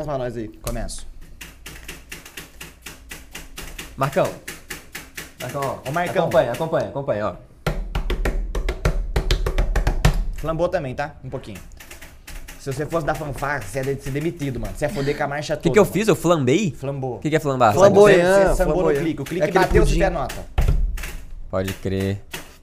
[0.00, 0.48] Começa pra nós aí.
[0.62, 1.06] Começo.
[3.96, 4.26] Marcão.
[5.40, 5.88] Marcão, ó.
[5.88, 6.22] Ô, Marcão.
[6.22, 7.34] Acompanha, acompanha, acompanha, ó.
[10.36, 11.16] Flambou também, tá?
[11.22, 11.58] Um pouquinho.
[12.58, 14.72] Se você fosse dar fanfarra, você ia ser demitido, mano.
[14.74, 15.62] Você ia foder com a marcha O toda.
[15.64, 15.92] que, que eu mano.
[15.92, 16.08] fiz?
[16.08, 16.70] Eu flambei?
[16.78, 17.16] Flambou.
[17.16, 17.74] O que, que é flambar?
[17.74, 18.08] Flambou.
[18.08, 19.20] Você, você sambou no clique.
[19.20, 19.98] O clique É bateu, você pudim.
[19.98, 20.46] tem a nota.
[21.50, 22.22] Pode crer.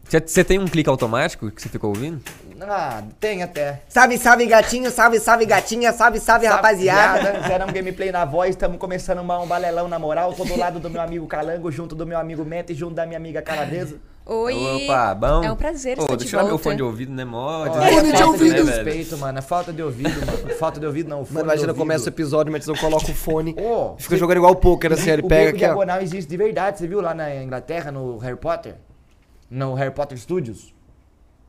[0.10, 2.22] Você, tem um clique automático que você ficou ouvindo?
[2.62, 3.82] Ah, tem até.
[3.90, 4.90] Salve, salve, gatinho.
[4.90, 5.92] Salve, salve, gatinha.
[5.92, 7.42] Salve, salve, rapaziada.
[7.48, 10.34] Zeramos gameplay na voz, estamos começando uma- um balelão na moral.
[10.34, 13.06] Tô do lado do meu amigo Calango, junto do meu amigo Meta e junto da
[13.06, 13.98] minha amiga Calabresa.
[14.26, 14.84] Oi.
[14.86, 15.44] Opa, bom?
[15.44, 17.24] É um prazer Ô, estar deixa de eu meu fone de ouvido, né?
[17.24, 18.64] Mó Olha, Fone de ouvido.
[18.66, 19.38] né, respeito, mano.
[19.40, 20.56] É falta de ouvido, mano.
[20.58, 21.22] Falta de ouvido não.
[21.22, 23.56] o fone Mano, imagina, começa o episódio, mas eu coloco o fone.
[23.58, 25.68] Ô, Fica jogando igual o poker, assim, ele o pega aqui, ó.
[25.68, 26.78] diagonal existe de verdade.
[26.80, 28.76] Você viu lá na Inglaterra, no Harry Potter?
[29.50, 30.74] No Harry Potter Studios?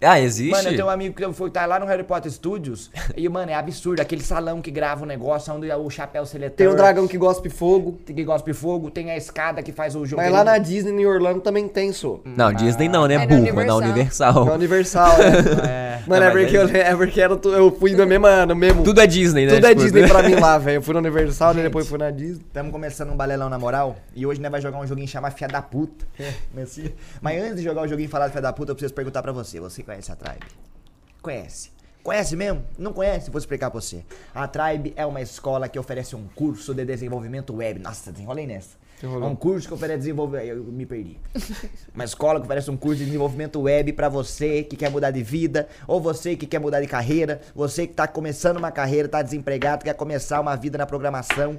[0.01, 0.53] Ah, existe?
[0.53, 3.51] Mano, eu tenho um amigo que foi tá lá no Harry Potter Studios e, mano,
[3.51, 4.01] é absurdo.
[4.01, 6.57] Aquele salão que grava o negócio, onde o chapéu seletor...
[6.57, 7.99] Tem o dragão que gospe fogo.
[8.07, 10.23] que gospe fogo, tem a escada que faz o jogo.
[10.23, 12.23] Mas lá na Disney, em Orlando, também tem, sou.
[12.25, 13.15] Não, Disney não, né?
[13.15, 14.49] É na Burro, mas na Universal.
[14.49, 15.15] É Universal.
[15.15, 15.79] Universal, né?
[15.89, 16.03] É.
[16.07, 18.55] Mano, Não, é porque, é- eu, é porque era tu- eu fui na mesma, no
[18.55, 18.85] mesmo...
[18.85, 19.55] Tudo é Disney, né?
[19.57, 20.77] Tudo é Tipo, Disney pra mim lá, velho.
[20.77, 21.65] Eu fui no Universal, né, Gente.
[21.65, 22.41] depois fui na Disney.
[22.47, 25.49] Estamos começando um balelão na moral e hoje nós vai jogar um joguinho chamado Fia
[25.49, 26.07] da Puta.
[26.55, 26.95] Messi.
[27.21, 29.23] Mas antes de jogar o joguinho e falar de Fia da Puta, eu preciso perguntar
[29.23, 29.59] pra você.
[29.61, 30.45] Você conhece a Tribe?
[31.23, 31.71] Conhece.
[32.03, 32.63] Conhece mesmo?
[32.79, 33.31] Não conhece?
[33.31, 34.05] Vou explicar pra você.
[34.35, 37.81] A Tribe é uma escola que oferece um curso de desenvolvimento web.
[37.81, 38.77] Nossa, desenrolei nessa.
[39.03, 40.45] É um curso que oferece desenvolvimento.
[40.47, 41.19] Eu me perdi.
[41.95, 45.23] Uma escola que oferece um curso de desenvolvimento web pra você que quer mudar de
[45.23, 49.23] vida, ou você que quer mudar de carreira, você que tá começando uma carreira, tá
[49.23, 51.59] desempregado, quer começar uma vida na programação.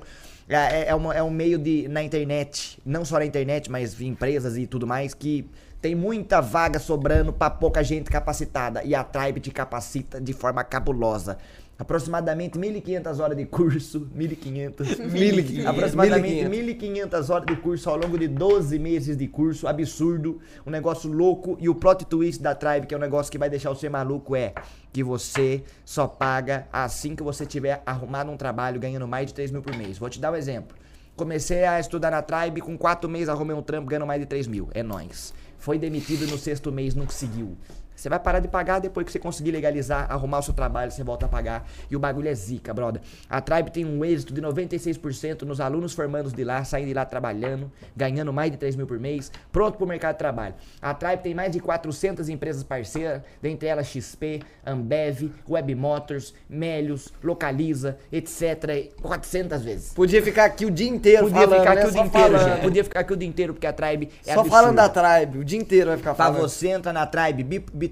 [0.50, 4.00] É, é, é uma- é um meio de na internet, não só na internet, mas
[4.02, 5.50] em empresas e tudo mais, que
[5.82, 8.84] tem muita vaga sobrando pra pouca gente capacitada.
[8.84, 11.38] E a Tribe te capacita de forma cabulosa.
[11.78, 14.02] Aproximadamente 1.500 horas de curso.
[14.14, 14.76] 1.500.
[14.98, 15.66] 1.500.
[15.66, 19.66] Aproximadamente 1.500 horas de curso ao longo de 12 meses de curso.
[19.66, 20.42] Absurdo.
[20.68, 21.58] Um negócio louco.
[21.62, 24.36] E o plot twist da Tribe, que é um negócio que vai deixar você maluco,
[24.36, 24.54] é
[24.92, 29.50] que você só paga assim que você tiver arrumado um trabalho ganhando mais de 3
[29.50, 29.98] mil por mês.
[29.98, 30.76] Vou te dar um exemplo.
[31.20, 34.48] Comecei a estudar na Tribe, com 4 meses arrumei um trampo ganhando mais de 3
[34.48, 34.70] mil.
[34.74, 35.34] É nóis.
[35.58, 37.58] Foi demitido no sexto mês, não conseguiu.
[38.00, 41.04] Você vai parar de pagar depois que você conseguir legalizar, arrumar o seu trabalho, você
[41.04, 41.68] volta a pagar.
[41.92, 43.02] E o bagulho é zica, brother.
[43.30, 47.04] A Tribe tem um êxito de 96% nos alunos formandos de lá, saindo de lá
[47.06, 50.56] trabalhando, ganhando mais de 3 mil por mês, pronto pro mercado de trabalho.
[50.82, 57.12] A Tribe tem mais de 400 empresas parceiras, dentre elas XP, Ambev, Web Motors, Melios,
[57.22, 58.94] Localiza, etc.
[59.02, 59.94] 400 vezes.
[59.94, 61.82] Podia ficar aqui o dia inteiro Podia falando, ficar né?
[61.82, 62.54] aqui o Só dia inteiro, falando.
[62.56, 62.62] gente.
[62.64, 64.50] Podia ficar aqui o dia inteiro, porque a Tribe é Só absurda.
[64.58, 66.42] falando da Tribe, o dia inteiro vai ficar Pra falando.
[66.42, 67.89] você entra na Tribe, bi- bitribe.com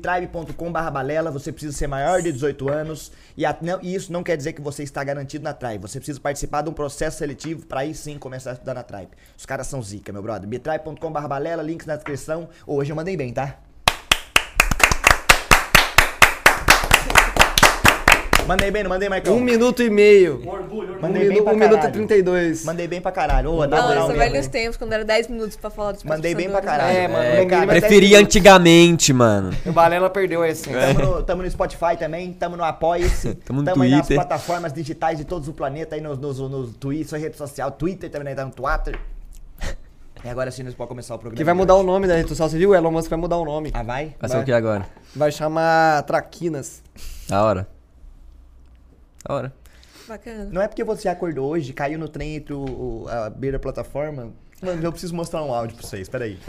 [0.71, 4.23] barra balela, você precisa ser maior de 18 anos e, a- não- e isso não
[4.23, 5.79] quer dizer que você está garantido na Tribe.
[5.81, 9.09] Você precisa participar de um processo seletivo pra aí sim começar a estudar na Tribe.
[9.37, 10.47] Os caras são zica, meu brother.
[10.47, 12.47] bitribe.com barra balela, links na descrição.
[12.65, 13.57] Hoje eu mandei bem, tá?
[18.47, 19.35] Mandei bem, não mandei, Marcão?
[19.35, 20.35] Um minuto e meio.
[20.35, 21.01] Orgulho, orgulho.
[21.01, 21.93] Mandei um bem pra um minuto e caralho.
[21.93, 22.63] 32.
[22.63, 23.51] Mandei bem pra caralho.
[23.51, 24.51] Ô, dá moral Nossa, velhos hein?
[24.51, 26.97] tempos, quando era 10 minutos pra falar dos Mandei bem pra caralho.
[26.97, 28.25] É, mano, É, cara, é Preferi 10 minutos.
[28.35, 29.51] antigamente, mano.
[29.65, 30.79] O Balela perdeu a essência.
[30.95, 33.35] Tamo no, tamo no Spotify também, tamo no Apoia-se.
[33.45, 34.15] Tamo no aí nas Twitter.
[34.15, 38.09] plataformas digitais de todos o planeta, aí nos, nos, nos Twitter, sua rede social, Twitter
[38.09, 38.35] também, né?
[38.35, 38.97] Tá no Twitter.
[40.25, 41.37] E agora sim nós podemos começar o programa.
[41.37, 42.71] Que vai mudar o nome da rede social, você viu?
[42.71, 43.69] O Elon Musk vai mudar o nome.
[43.71, 44.15] Ah, vai?
[44.19, 44.83] Vai ser o que agora?
[45.15, 46.81] Vai chamar Traquinas.
[47.29, 47.67] Da hora.
[49.27, 49.53] Da hora.
[50.07, 50.45] Bacana.
[50.51, 54.31] Não é porque você acordou hoje, caiu no trem entre o, o- a beira plataforma.
[54.61, 56.39] Mano, eu preciso mostrar um áudio pra vocês, peraí.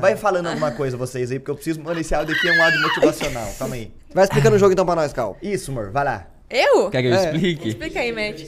[0.00, 1.80] Vai falando alguma coisa vocês aí, porque eu preciso.
[1.80, 3.48] Mano, esse áudio aqui é um áudio motivacional.
[3.58, 3.92] Calma aí.
[4.12, 5.38] Vai explicando o jogo então pra nós, Cal.
[5.40, 6.26] Isso, amor, vai lá.
[6.50, 6.90] Eu?
[6.90, 7.24] Quer que eu É.
[7.24, 7.68] explique?
[7.68, 8.42] Explica aí, Matt.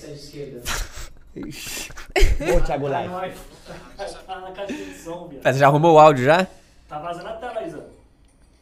[2.57, 3.35] Ô, Thiago Live.
[5.43, 6.47] Tá Você já arrumou o áudio já?
[6.89, 7.85] Tá vazando a tela, Isa.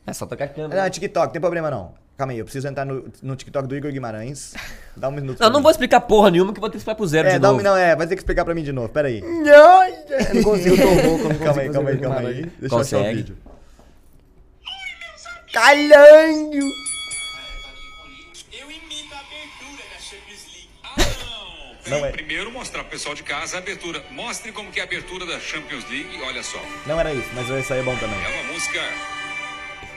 [0.07, 0.91] É só tocar a Não, câmera.
[0.91, 1.95] TikTok, tem problema não.
[2.17, 4.55] Calma aí, eu preciso entrar no, no TikTok do Igor Guimarães.
[4.97, 5.41] Dá um minuto.
[5.41, 5.63] Não, não mim.
[5.63, 7.49] vou explicar porra nenhuma que eu vou ter que explicar pro zero É, de dá
[7.49, 7.65] um, novo.
[7.65, 9.19] não, é, vai ter que explicar pra mim de novo, pera aí.
[9.21, 12.43] Eu não consigo, eu tô não consigo Calma aí, calma aí, calma aí.
[12.61, 13.15] Deixa eu achar o Consegue.
[13.17, 13.37] vídeo.
[15.53, 16.63] Calhanho!
[18.53, 20.69] Eu imito a abertura da Champions League.
[20.83, 21.99] Ah, não!
[21.99, 22.11] Não é.
[22.13, 24.03] Primeiro mostrar pro pessoal de casa a abertura.
[24.11, 26.21] Mostre como que é a abertura da Champions League.
[26.23, 26.61] Olha só.
[26.87, 28.17] Não era isso, mas esse aí é bom também.
[28.25, 28.81] É uma música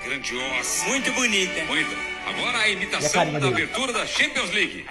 [0.07, 0.85] grandiosa.
[0.87, 1.63] Muito bonita.
[1.65, 1.97] Muito.
[2.25, 3.53] Agora a a imitação da dele?
[3.53, 4.85] abertura da Champions League.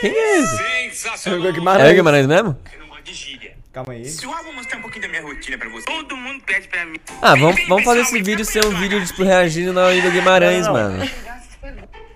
[0.00, 0.56] Quem é esse?
[0.92, 1.46] Sensacional.
[1.46, 1.94] É o Guimarães.
[1.94, 2.56] Guimarães mesmo?
[2.72, 3.56] Eu não gosto de gíria.
[3.72, 4.02] Calma aí.
[4.02, 5.84] Pessoal, vou mostrar um pouquinho da minha rotina pra você.
[5.86, 6.98] Todo mundo pede pra mim.
[7.20, 10.72] Ah, vamos, vamos fazer esse vídeo ser um vídeo, tipo, reagindo na Ilha Guimarães, Não,
[10.74, 10.80] não.
[10.90, 11.10] mano.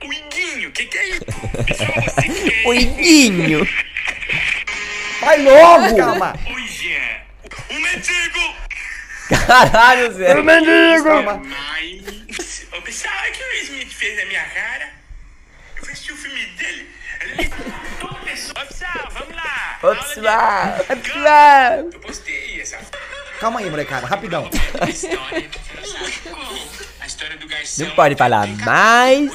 [0.04, 1.24] O Iguinho, o que que é isso?
[1.66, 3.68] Pessoal, você que O Iguinho.
[5.22, 5.96] Vai logo!
[5.96, 6.34] Calma.
[6.52, 7.20] Oi, Jean.
[7.70, 8.56] O mendigo!
[9.46, 10.34] Caralho, Zé.
[11.04, 11.40] Calma.
[11.44, 12.66] Mas...
[12.76, 14.90] Ô, pessoal, olha o que o Smith fez na minha cara.
[15.76, 16.90] Eu fui assistir o filme dele.
[17.20, 17.50] Ele...
[18.02, 19.78] Ô, pessoal, vamos lá.
[19.80, 20.98] Pessoal.
[21.02, 21.90] Pessoal.
[21.92, 22.78] Eu postei essa
[23.38, 24.50] Calma aí, molecada, rapidão.
[24.80, 25.50] a história.
[27.00, 27.84] A história do garçom.
[27.84, 29.32] Não pode falar mais.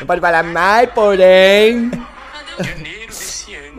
[0.00, 1.90] Não pode falar mais, porém.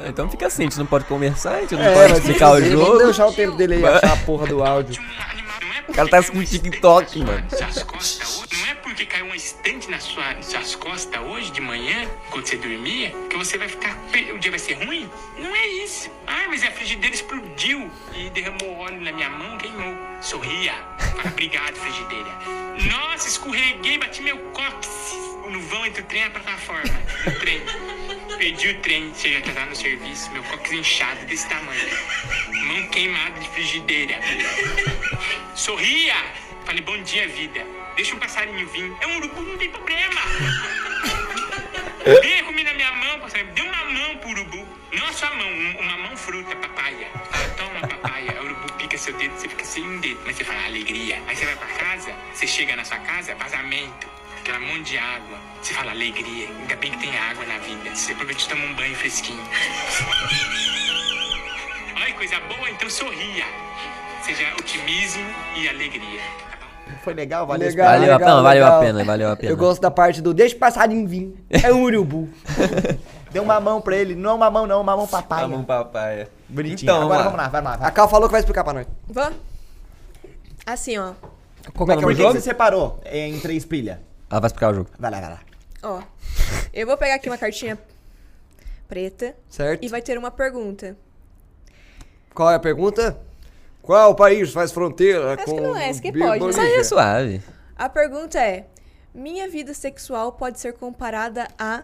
[0.05, 2.53] Então fica assim, a gente não pode conversar, a gente não É, pode explicar o
[2.61, 2.97] Vamos jogo.
[3.03, 5.01] deixar o tempo dele aí achar a porra do áudio.
[5.01, 7.47] Um não é O cara tá com um TikTok, mano.
[7.51, 12.45] Não é porque caiu uma estante nas sua- nas suas costas hoje de manhã, quando
[12.47, 13.97] você dormia, que você vai ficar.
[14.33, 15.09] O dia vai ser ruim?
[15.38, 16.09] Não é isso.
[16.25, 19.95] Ah, mas a frigideira explodiu e derramou óleo na minha mão, queimou.
[20.21, 20.73] Sorria.
[21.00, 22.29] Fala, obrigado, frigideira.
[22.91, 24.89] Nossa, escorreguei, bati meu cóccix
[25.50, 26.93] no vão entre o trem e a plataforma.
[27.25, 27.61] No trem.
[28.38, 31.89] Perdi o trem, você já tá no serviço, meu cóccix inchado desse tamanho.
[32.66, 34.19] Mão queimada de frigideira.
[35.56, 36.16] Sorria!
[36.66, 37.66] Falei, bom dia, vida.
[37.95, 38.92] Deixa um passarinho vir.
[39.01, 40.22] É um urubu, não tem problema.
[42.22, 43.51] Dei comida na minha mão, passarinho.
[43.54, 44.68] Deu uma mão pro urubu.
[44.92, 47.07] Não a sua mão, um- uma mão fruta, papaya.
[47.31, 48.42] Fala, toma, papaya.
[48.42, 50.19] O urubu pica seu dedo, você fica sem um dedo.
[50.25, 51.22] Mas você fala, alegria.
[51.28, 54.07] Aí você vai pra casa, você chega na sua casa, vazamento.
[54.47, 55.38] Aquela monte de água.
[55.61, 56.47] Você fala, alegria.
[56.47, 57.94] Ainda bem que tem água na vida.
[57.94, 59.44] Você aproveita e toma um banho fresquinho.
[61.97, 63.44] Ai, coisa boa, então sorria.
[64.21, 66.21] Seja otimismo e alegria.
[66.49, 66.95] Tá?
[67.03, 67.67] Foi legal, valeu.
[67.67, 67.88] Legal.
[67.88, 68.79] Valeu a legal, pena, valeu a legal.
[68.79, 69.51] pena, valeu a pena.
[69.51, 71.35] Eu gosto da parte do deixa o passarinho vir.
[71.50, 72.29] É um urubu.
[73.29, 74.15] Deu uma mão pra ele.
[74.15, 75.41] Não uma mão não, uma mão papai.
[75.41, 76.25] Vamos, papai.
[76.47, 76.89] Bonitinho.
[76.89, 77.85] Então, Agora vamos vamos lá, vai lá.
[77.85, 77.91] A.
[77.91, 78.88] Cal falou que vai explicar pra nós.
[79.09, 79.38] Vamos?
[80.65, 81.11] Assim, ó.
[81.75, 84.06] Como é que é Por que, você separou em três pilhas?
[84.29, 84.89] Ela vai explicar o jogo.
[85.00, 85.39] Vai lá, vai lá.
[85.83, 86.01] Ó.
[86.74, 87.77] Eu vou pegar aqui uma cartinha
[88.88, 89.83] preta Certo?
[89.83, 90.97] e vai ter uma pergunta.
[92.33, 93.18] Qual é a pergunta?
[93.81, 96.50] Qual país faz fronteira Acho com que não é, que pode, né?
[96.50, 97.41] Isso aí é suave.
[97.75, 98.65] A pergunta é:
[99.13, 101.83] Minha vida sexual pode ser comparada a.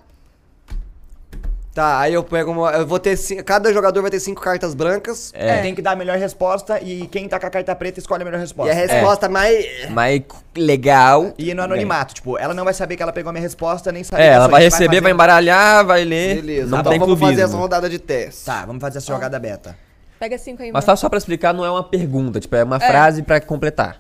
[1.74, 2.70] Tá, aí eu pego uma.
[2.72, 3.18] Eu vou ter.
[3.18, 5.32] cin- Cada jogador vai ter cinco cartas brancas.
[5.34, 5.60] É.
[5.64, 8.26] Tem que dar a melhor resposta e quem tá com a carta preta escolhe a
[8.26, 8.72] melhor E resposta.
[8.72, 9.66] a resposta mais.
[9.90, 10.22] Mas
[10.56, 11.34] legal.
[11.36, 14.04] E no anonimato, tipo, ela não vai saber que ela pegou a minha resposta, nem
[14.04, 16.36] saber É, ela vai receber, vai fazer- embaralhar, vai ler.
[16.36, 16.70] Beleza.
[16.70, 17.62] Não então tem vamos fazer essa clubismo.
[17.62, 18.46] rodada de teste.
[18.46, 19.76] Tá, vamos fazer essa jogada beta.
[20.20, 20.96] Pega cinco aí, Mas mano.
[20.98, 23.98] só, só pra explicar, não é uma pergunta, tipo, é uma frase pra completar.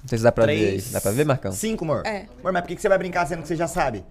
[0.00, 0.58] Não sei se dá pra ver aí.
[0.68, 0.92] Três.
[0.92, 1.50] Dá pra ver, Marcão?
[1.52, 2.02] Cinco, amor.
[2.06, 2.26] É.
[2.38, 4.04] Amor, mas por que que você vai brincar sendo que você já sabe?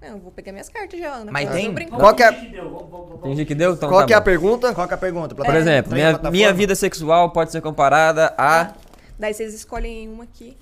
[0.00, 1.32] Não, eu vou pegar minhas cartas já, Ana.
[1.32, 1.88] Mas Eu tem?
[1.88, 3.72] Qual que é, gente que deu?
[3.72, 4.24] Então qual tá que é a bom.
[4.24, 4.72] pergunta?
[4.74, 5.34] Qual que é a pergunta?
[5.34, 6.30] Por exemplo, Três minha, plataforma?
[6.30, 8.74] minha vida sexual pode ser comparada a.
[9.18, 10.56] Daí vocês escolhem uma aqui.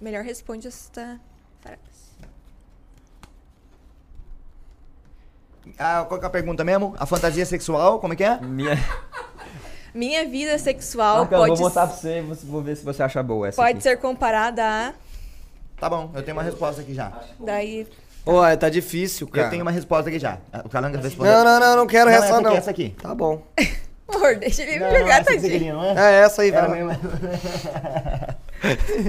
[0.00, 1.20] Melhor responde esta
[1.60, 1.78] frase.
[5.78, 6.94] Ah, qual que é a pergunta mesmo?
[6.98, 8.40] A fantasia sexual, como é que é?
[8.40, 8.72] Minha.
[9.94, 13.22] Minha vida sexual Marcão, pode, vou mostrar pra você, você- vou ver se você acha
[13.22, 13.56] boa essa.
[13.56, 13.82] pode aqui.
[13.82, 14.92] ser comparada a.
[15.80, 17.12] Tá bom, eu tenho uma resposta aqui já.
[17.40, 17.86] Daí.
[18.26, 19.46] Ué, tá difícil, cara.
[19.46, 20.38] Eu tenho uma resposta aqui já.
[20.64, 21.32] O Calanga respondeu.
[21.32, 22.56] Não, não, não, não quero Não, essa é porque não.
[22.56, 22.94] essa aqui.
[23.00, 23.42] Tá bom.
[24.08, 25.74] Amor, deixa ele Não, me não, jogar, essa que você tadinho.
[25.74, 26.12] não é?
[26.14, 26.68] É essa aí, vai.
[26.68, 26.90] mesmo.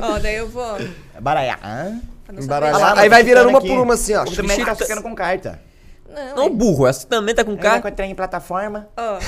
[0.02, 0.78] Ó, daí eu vou.
[1.22, 1.60] Baralhar.
[1.64, 2.02] Hã?
[2.32, 2.68] não saber.
[2.68, 4.24] Ah lá, Aí vai tô virando uma ficando por uma assim, ó.
[4.24, 5.60] O também tá ficando com carta.
[6.08, 7.82] Não, Não, é- burro, essa também tá com Cara?
[7.82, 7.90] K.
[7.90, 8.90] Com trem em plataforma.
[8.98, 9.20] Ó.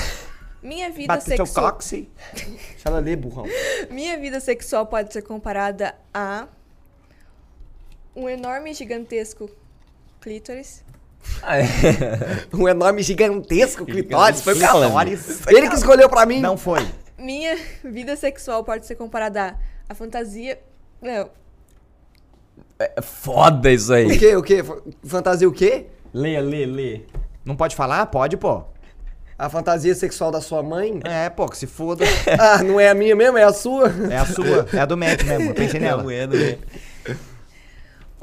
[0.62, 1.78] Minha vida Bate seu sexual.
[1.78, 2.08] Deixa
[2.84, 3.44] ela ler, burrão.
[3.90, 6.46] Minha vida sexual pode ser comparada a
[8.14, 9.50] um enorme e gigantesco
[10.22, 10.84] clítoris.
[11.42, 11.64] Ah, é.
[12.52, 14.40] Um enorme gigantesco clitóris.
[14.40, 15.46] Foi pra Clitóris.
[15.48, 16.40] Ele que escolheu pra mim.
[16.40, 16.86] Não foi.
[17.18, 19.42] Minha vida sexual pode ser comparada
[19.88, 20.58] a, a fantasia.
[21.00, 21.28] Não.
[22.78, 24.18] É foda isso O aí.
[24.18, 24.34] quê?
[24.36, 24.62] O quê?
[24.62, 25.86] Fa- Fantasia o quê?
[26.12, 27.00] Lê, lê, lê.
[27.44, 28.04] Não pode falar?
[28.06, 28.64] Pode, pô.
[29.38, 31.00] A fantasia sexual da sua mãe?
[31.04, 32.04] É, pô, que se foda.
[32.38, 33.92] Ah, não é a minha mesmo, é a sua?
[34.10, 34.66] É a sua.
[34.74, 35.50] É a do Mac mesmo.
[35.50, 36.02] Eu pensei nela.
[36.02, 36.58] Não é, não é.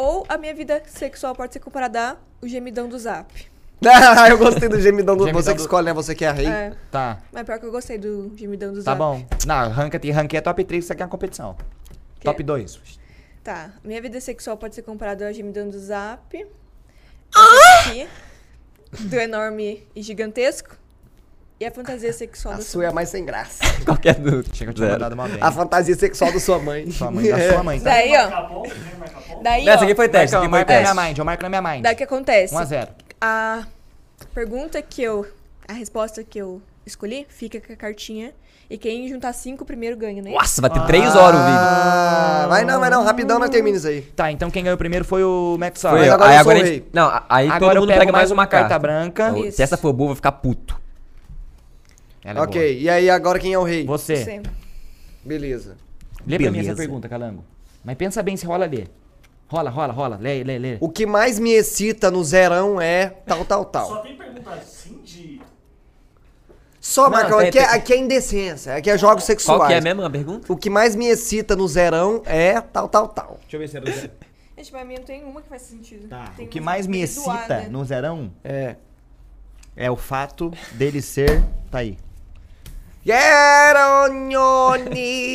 [0.01, 3.33] Ou a minha vida sexual pode ser comparada a o gemidão do zap.
[3.85, 5.25] Ah, eu gostei do gemidão do...
[5.25, 5.93] Gemidão Você que do- escolhe, né?
[5.93, 6.47] Você que é a rei.
[6.47, 7.17] É, Tá.
[7.33, 8.97] mas pior que eu gostei do gemidão do Tá zap.
[8.97, 9.25] bom.
[9.45, 11.57] Não, ranking, ranking é top 3, isso aqui é uma competição.
[12.17, 12.23] Que?
[12.23, 12.79] Top 2.
[13.43, 13.71] Tá.
[13.83, 16.47] Minha vida sexual pode ser comparada ao gemidão do zap.
[17.35, 17.41] Ah!
[17.41, 18.07] Essa aqui,
[19.01, 20.77] do enorme e gigantesco.
[21.61, 23.59] E a fantasia sexual A da sua é a mais sem graça.
[23.83, 24.29] Qualquer do.
[24.55, 24.91] Chega, eu tinha Zero.
[24.93, 25.39] mandado uma bem.
[25.41, 26.89] A fantasia sexual da sua mãe.
[26.89, 27.51] Sua mãe, da É.
[27.51, 27.89] sua mãe, tá?
[27.89, 28.21] Daí, ó.
[28.29, 28.75] Marcar ponto.
[29.43, 29.83] Daí, Essa ó.
[29.85, 31.07] aqui foi teste, Marcão, essa aqui foi marca na minha teste.
[31.07, 31.83] mind, eu marco na minha mind.
[31.83, 32.53] Daí o que acontece?
[32.53, 32.87] 1 a 0
[33.21, 33.63] A
[34.33, 35.25] pergunta que eu.
[35.67, 38.33] A resposta que eu escolhi, fica com a cartinha.
[38.69, 40.29] E quem juntar cinco primeiro ganha, né?
[40.31, 41.57] Nossa, vai ter três horas o vídeo.
[41.59, 44.01] Ah, vai não, vai não, rapidão nós termina isso aí.
[44.01, 46.13] Tá, então quem ganhou primeiro foi o Max Foi eu.
[46.13, 46.73] agora aí eu agora o a rei.
[46.75, 48.79] gente, Não, aí Agora todo eu mundo pego pega mais mais uma carta carta.
[48.79, 49.33] branca.
[49.33, 49.61] Se Isso.
[49.63, 50.79] essa for boa, vai ficar puto.
[52.23, 53.85] Ela é ok, e aí agora quem é o rei?
[53.85, 54.17] Você.
[54.17, 54.41] Você.
[55.25, 55.75] Beleza.
[56.27, 56.71] Lê pra mim Beleza.
[56.71, 57.43] essa pergunta, Calango.
[57.83, 58.87] Mas pensa bem se rola ler.
[59.49, 60.17] Rola, rola, rola.
[60.21, 60.77] Lê, lê, lê.
[60.79, 64.01] O que mais me excita no zerão é tal, tal, Só tal.
[64.03, 65.41] tem pergunta assim de.
[66.79, 69.59] Só, Não, Marcão, tem- aqui, é, tem- aqui é indecência, aqui é jogos sexuais.
[69.59, 70.51] Qual que é mesmo a pergunta?
[70.53, 73.37] O que mais me excita no zerão é tal, tal, tal.
[73.41, 74.11] Deixa eu ver se é do zero.
[74.57, 76.07] Gente, pra mim não tem uma que faz sentido.
[76.07, 76.31] Tá.
[76.37, 78.75] Tem O que mais me excita no zerão É.
[79.75, 81.43] é o fato dele ser.
[81.71, 81.97] Tá aí.
[83.05, 84.27] Geronioni.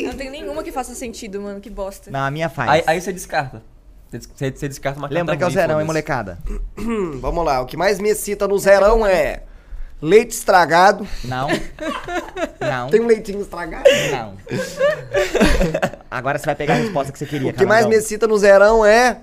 [0.03, 1.59] Não tem nenhuma que faça sentido, mano.
[1.59, 2.09] Que bosta.
[2.11, 2.69] Não, a minha faz.
[2.69, 3.61] Aí, aí você descarta.
[4.15, 6.37] Você, des- você- você descarta uma Lembra que é o zerão, hein, molecada?
[7.19, 9.43] Vamos lá, o que mais me excita no zerão é
[10.01, 11.07] leite estragado.
[11.23, 11.47] Não.
[12.59, 12.89] Não.
[12.89, 13.83] Tem um leitinho estragado?
[14.11, 14.33] Não.
[16.09, 18.37] Agora você vai pegar a resposta que você queria, O que mais me excita no
[18.37, 19.17] zerão é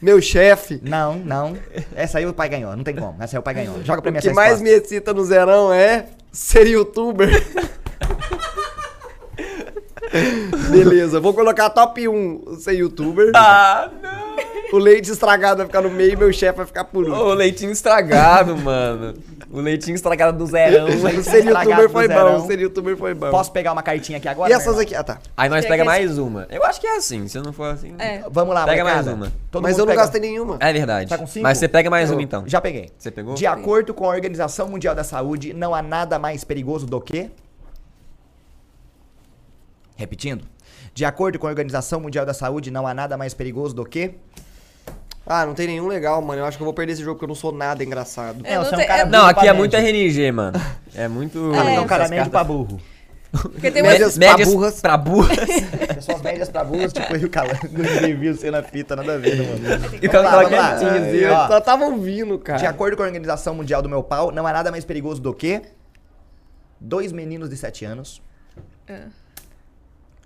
[0.00, 0.80] meu chefe.
[0.82, 1.56] Não, não.
[1.94, 3.20] Essa aí o pai ganhou, não tem como.
[3.22, 3.82] Essa aí o pai ganhou.
[3.84, 7.28] Joga pra mim O que mais me excita no zerão é ser youtuber.
[10.70, 13.30] Beleza, vou colocar top 1 ser youtuber.
[13.34, 14.28] Ah, não.
[14.70, 17.16] O leite estragado vai ficar no meio e meu chefe vai ficar por último.
[17.16, 19.14] O leitinho estragado, mano.
[19.50, 20.86] O leitinho estragado do zerão.
[21.18, 23.30] O ser youtuber foi bom, ser youtuber foi bom.
[23.30, 24.50] Posso pegar uma cartinha aqui agora?
[24.50, 24.94] E essas aqui?
[24.94, 25.18] Ah, tá.
[25.36, 26.46] Aí nós Tem pega mais uma.
[26.50, 27.26] Eu acho que é assim.
[27.28, 27.94] Se não for assim.
[27.98, 28.22] É.
[28.30, 29.10] Vamos lá, Pega molecada.
[29.10, 29.32] mais uma.
[29.50, 30.56] Todo Mas mundo eu não pega- gastei nenhuma.
[30.60, 31.08] É verdade.
[31.08, 31.42] Tá com cinco?
[31.44, 32.44] Mas você pega mais Eu uma então.
[32.46, 32.90] Já peguei.
[32.98, 33.34] Você pegou?
[33.34, 37.30] De acordo com a Organização Mundial da Saúde, não há nada mais perigoso do que.
[39.98, 40.44] Repetindo.
[40.94, 44.14] De acordo com a Organização Mundial da Saúde, não há nada mais perigoso do que.
[45.26, 46.40] Ah, não tem nenhum legal, mano.
[46.40, 48.40] Eu acho que eu vou perder esse jogo porque eu não sou nada engraçado.
[48.44, 50.60] É, não você é um cara é- burro Não, pra aqui é muito RNG, mano.
[50.94, 51.52] É muito.
[51.68, 51.74] É.
[51.74, 52.80] É um cara médio pra burro.
[53.30, 54.20] Porque tem Médias uma...
[54.20, 54.80] pra Médias burras.
[54.80, 55.36] Pra burras.
[55.96, 57.58] Pessoas médias pra burros, tipo eu e o Calango.
[57.76, 59.98] Ninguém viu cena na fita, nada a ver, né, mano?
[60.00, 60.70] E o cara Vamos lá, lá.
[60.70, 61.46] É, assim, Eu ó.
[61.48, 62.58] só tava ouvindo, cara.
[62.58, 65.34] De acordo com a Organização Mundial do Meu Pau, não há nada mais perigoso do
[65.34, 65.60] que.
[66.80, 68.22] Dois meninos de 7 anos.
[68.86, 69.02] É.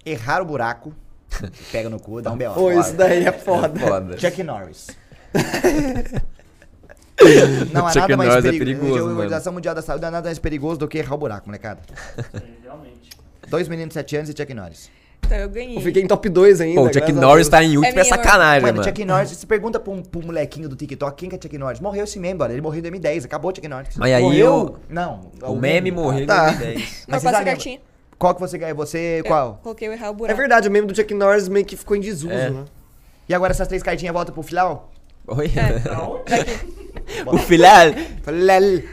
[0.05, 0.93] Errar o buraco.
[1.71, 2.53] Pega no cu, dá um B.O.
[2.55, 3.79] Pô, isso daí é foda.
[3.81, 4.19] Foda.
[4.19, 4.89] Chuck Norris.
[7.73, 9.13] não há nada mais Norris é perigo- perigoso, A.
[9.13, 11.81] Organização Mundial da Saúde não há nada mais perigoso do que errar o buraco, molecada.
[12.35, 13.11] É, realmente.
[13.49, 14.91] Dois meninos de 7 anos e Chuck Norris.
[15.25, 15.77] Então eu ganhei.
[15.77, 16.81] Eu fiquei em top 2 ainda.
[16.81, 18.85] Pô, o Chuck Norris tá em último é, É sacanagem, Mano, mano.
[18.89, 21.57] Chuck Norris, se pergunta pra um, pra um molequinho do TikTok quem que é Chuck
[21.57, 21.81] Norris.
[21.81, 22.53] Morreu esse meme, bora.
[22.53, 23.97] Ele morreu em 2010, acabou o Chuck Norris.
[23.97, 24.55] Mas aí morreu?
[24.55, 25.31] o- Não.
[25.45, 26.47] O meme morreu em Tá.
[26.51, 27.05] 2010.
[27.09, 27.81] Mas Mas cartinha.
[28.23, 28.77] Qual que você ganhou?
[28.77, 29.59] Você, Eu qual?
[29.65, 30.37] Coloquei o errar o É buraco.
[30.39, 32.51] verdade, o meme do Chuck Norris meio que ficou em desuso, É.
[32.51, 32.65] né?
[33.29, 34.93] E agora essas três cartinhas voltam pro final?
[35.27, 35.51] Oi?
[35.57, 37.27] É.
[37.27, 37.89] o filhal.
[38.23, 38.89] Falei,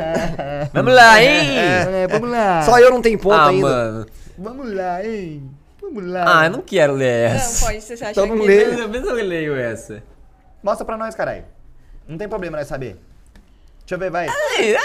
[0.72, 1.58] Vamos lá, hein?
[1.58, 2.62] É, vamos lá.
[2.62, 3.68] Só eu não tenho ponto ah, ainda.
[3.68, 4.06] mano.
[4.38, 5.50] Vamos lá, hein?
[5.78, 6.40] Vamos lá.
[6.40, 7.66] Ah, eu não quero ler Não, essa.
[7.66, 8.46] pode, você acha Então não que...
[8.46, 8.64] lê.
[8.64, 10.02] Pelo menos eu leio essa.
[10.62, 11.44] Mostra pra nós, caralho.
[12.08, 12.96] Não tem problema nós saber.
[13.80, 14.26] Deixa eu ver, vai.
[14.26, 14.78] Ai, eu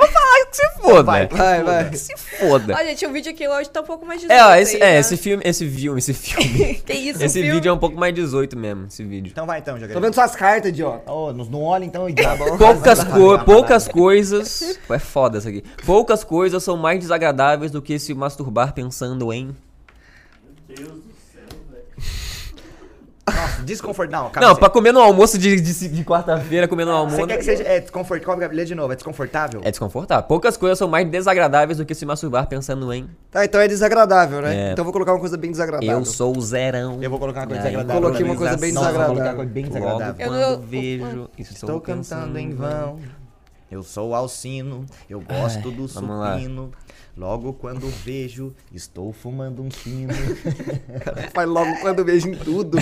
[0.00, 1.02] vou falar que se foda.
[1.02, 1.26] Vai.
[1.28, 1.90] Vai, vai.
[1.90, 2.74] Que se foda.
[2.74, 4.82] Ó, gente, o vídeo aqui hoje tá um pouco mais 18 É, ó, esse, aí,
[4.82, 4.98] é, tá?
[5.00, 6.74] esse filme, esse filme, esse filme.
[6.86, 7.52] que isso, esse filme?
[7.54, 9.30] vídeo é um pouco mais 18 mesmo, esse vídeo.
[9.30, 10.00] Então vai então, Tô Jacaré.
[10.00, 11.10] vendo suas cartas, idiota.
[11.10, 12.44] Oh, nos- não olha então, idiota.
[12.56, 14.78] Poucas, co poucas coisas.
[14.86, 15.62] Pô, É foda isso aqui.
[15.84, 19.54] Poucas coisas são mais desagradáveis do que se masturbar pensando em.
[20.68, 21.09] Meu Deus.
[23.40, 24.10] Nossa, desconforto.
[24.10, 24.48] Não, calma.
[24.48, 27.16] Não, você- pra comer no almoço de, de, de quarta-feira, comer no almoço.
[27.16, 27.62] Você quer que seja.
[27.64, 28.50] É desconfortável.
[28.52, 29.60] Lê de novo, é desconfortável?
[29.64, 30.24] É desconfortável.
[30.24, 33.08] Poucas coisas são mais desagradáveis do que se masturbar pensando em.
[33.30, 34.54] Tá, então é desagradável, né?
[34.68, 34.72] É.
[34.72, 35.98] Então eu vou colocar uma coisa bem desagradável.
[35.98, 36.98] Eu sou o zerão.
[37.02, 38.02] Eu vou colocar uma coisa desagradável.
[38.02, 39.32] Coloquei uma coisa bem Nossa, eu vou colocar desagradável.
[39.32, 40.26] uma coisa bem Logo desagradável.
[40.26, 41.30] Eu quando não- vejo.
[41.38, 42.98] Isso Estou cantando em vão.
[43.70, 46.34] Eu sou Alcino, eu gosto do vamos lá.
[46.34, 46.72] supino.
[47.16, 50.12] Logo quando vejo, estou fumando um sino.
[51.32, 52.78] Faz logo quando vejo em tudo.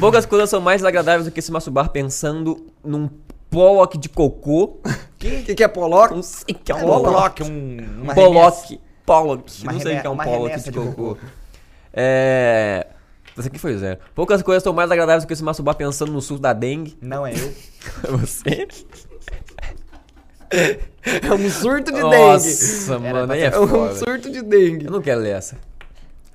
[0.00, 3.08] Poucas coisas são mais desagradáveis do que se masturbar pensando num
[3.48, 4.78] Pollock de cocô.
[4.84, 6.14] O que, que é Pollock?
[6.14, 7.42] Não sei o que é um Um Pollock.
[7.42, 7.46] Um.
[8.02, 8.14] Um.
[8.14, 8.80] Pollock.
[9.04, 9.64] Pollock.
[9.64, 10.92] Não sei o que é um Pollock de de cocô.
[10.92, 11.18] cocô.
[11.92, 12.86] É.
[13.38, 14.00] Esse aqui foi zero.
[14.14, 16.96] Poucas coisas são mais agradáveis do que se masturbar pensando no surto da dengue.
[17.00, 17.54] Não é eu.
[18.18, 18.66] Você?
[20.50, 22.16] É um surto de dengue.
[22.16, 23.94] Nossa, mano, aí é É um foda.
[23.94, 24.86] surto de dengue.
[24.86, 25.56] Eu não quero ler essa.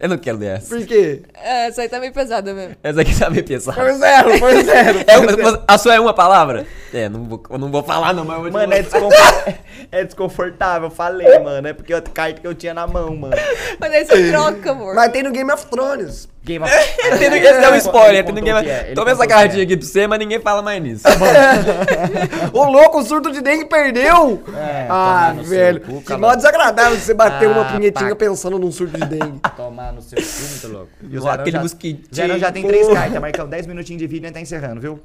[0.01, 0.75] Eu não quero ler essa.
[0.75, 1.21] Por quê?
[1.43, 2.75] É, essa aí tá meio pesada mesmo.
[2.83, 3.79] Essa aqui tá meio pesada.
[3.79, 4.99] Foi zero, foi zero.
[5.05, 6.65] É uma- a sua é uma palavra?
[6.91, 8.99] É, não vou, eu não vou falar não, mas eu vou Mano, é, mostrar.
[8.99, 9.53] desconfor-
[9.91, 11.67] é desconfortável, eu falei, mano.
[11.67, 13.35] É porque a carta que eu tinha na mão, mano.
[13.79, 14.95] Mas aí você troca, amor.
[14.95, 16.27] Mas tem no Game of Thrones.
[16.43, 16.73] Game of...
[17.19, 19.27] Tem no- Esse é um spoiler, tem contou ninguém o que é, Toma essa o
[19.27, 19.65] cartinha é.
[19.65, 21.03] aqui pra você, mas ninguém fala mais nisso.
[22.51, 24.41] Ô louco, o surdo de dengue perdeu!
[24.55, 25.81] É, ah, no velho.
[25.81, 28.15] cu, que mó desagradável você bater uma Ah, punhetinha pá.
[28.15, 29.39] pensando num surdo de dengue.
[29.55, 30.91] Tomar no seu cu, muito louco.
[31.01, 32.15] E o aquele já, mosquitinho.
[32.15, 33.47] Zerão já tem três cartas, Marcão.
[33.47, 34.99] 10 minutinhos de vídeo e a gente tá encerrando, viu?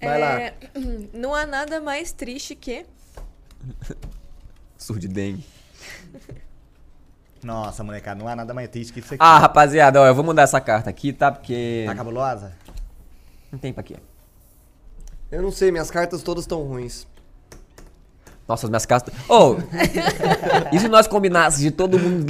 [0.00, 0.40] Vai lá.
[0.40, 0.54] É,
[1.12, 2.86] Não há nada mais triste que.
[4.76, 5.44] Surdidengue.
[7.42, 9.22] Nossa, molecada, não há nada mais triste que isso aqui.
[9.22, 11.30] Ah, rapaziada, ó, eu vou mudar essa carta aqui, tá?
[11.30, 11.84] Porque...
[11.86, 12.52] Tá cabulosa?
[13.52, 13.96] Não tem pra quê.
[15.30, 17.06] Eu não sei, minhas cartas todas estão ruins.
[18.48, 19.12] Nossa, as minhas cartas...
[19.28, 19.56] Ô!
[20.72, 22.24] e se nós combinássemos de todo mundo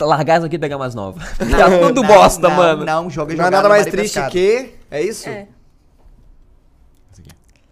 [0.00, 1.18] largar isso aqui e pegar mais nova?
[1.38, 2.84] Tá tudo Não, bosta, não, mano.
[2.84, 4.74] Não, joga Não é nada mais triste que.
[4.90, 5.28] É isso?
[5.28, 5.48] É.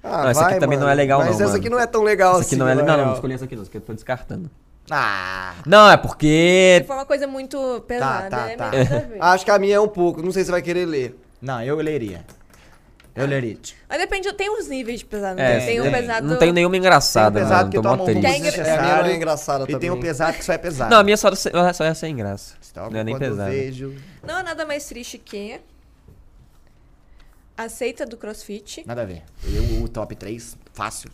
[0.02, 1.56] Ah, Não, essa aqui também não é legal, Mas não, essa mano.
[1.58, 2.48] aqui não é tão legal Essa assim.
[2.54, 2.74] aqui não é...
[2.74, 3.06] na Não, não, real.
[3.08, 4.50] não escolhi essa aqui não, essa aqui eu tô descartando.
[4.90, 6.78] Ah, Não, é porque...
[6.80, 8.70] Se for uma coisa muito pesada, tá, é tá.
[8.70, 9.18] ver.
[9.20, 10.20] Acho que a minha é um pouco.
[10.22, 11.16] Não sei se você vai querer ler.
[11.40, 12.24] não, eu leria.
[13.14, 13.58] Eu leria.
[13.88, 15.40] Mas depende, tem uns níveis de pesado.
[15.40, 15.66] É, né?
[15.66, 16.26] tem um pesado.
[16.26, 17.70] Não tem nenhuma engraçada, Tem um pesado mano.
[17.70, 18.60] que Tô toma um triste.
[18.60, 19.80] É É, a minha não é engraçada E também.
[19.80, 20.90] tem um pesado que só é pesado.
[20.90, 22.54] Não, a minha só, só é sem graça.
[22.70, 23.50] Então, Não é nem pesada.
[23.50, 23.96] vejo...
[24.22, 25.60] Não há nada mais triste que.
[27.56, 28.84] A seita do crossfit.
[28.86, 29.22] Nada a ver.
[29.44, 31.10] Eu, o top 3, fácil.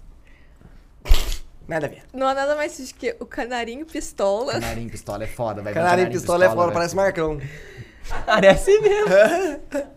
[1.67, 2.03] Nada a ver.
[2.13, 4.53] Não há nada mais triste que o canarinho pistola.
[4.53, 6.73] Canarinho pistola é foda, vai Canarinho pistola é foda, velho.
[6.73, 7.41] parece Marcão.
[8.25, 9.09] Parece mesmo.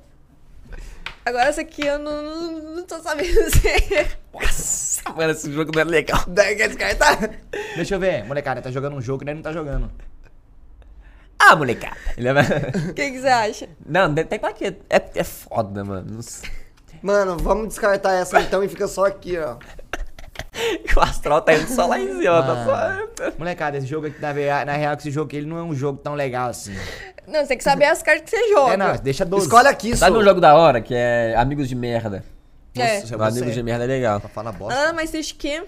[1.29, 4.17] Agora essa aqui eu não, não, não tô sabendo dizer.
[4.33, 6.25] Nossa, mano, esse jogo não é legal.
[6.25, 7.17] Quer descartar?
[7.75, 9.91] Deixa eu ver, molecada, tá jogando um jogo que ele não tá jogando.
[11.37, 11.95] Ah, molecada.
[12.17, 12.31] Ele é...
[12.31, 13.69] O que, que você acha?
[13.85, 14.75] Não, tem pra quê?
[14.89, 16.15] É, é foda, mano.
[16.15, 16.49] Não sei.
[17.03, 19.57] Mano, vamos descartar essa então e fica só aqui, ó.
[20.95, 23.31] O astral tá indo só lá em cima, tá só...
[23.37, 24.33] Molecada, esse jogo aqui, na,
[24.65, 26.75] na real, que esse jogo aqui, ele não é um jogo tão legal assim.
[27.27, 28.73] Não, você tem que saber as cartas que você joga.
[28.73, 29.45] É, não, deixa 12.
[29.45, 30.19] Escolhe aqui, Sabe só.
[30.19, 32.23] um jogo da hora que é Amigos de Merda?
[32.75, 32.95] É.
[33.01, 34.19] Nossa, você- Amigos de Merda é legal.
[34.19, 34.93] Pra falar bosta.
[34.93, 35.63] mais triste que.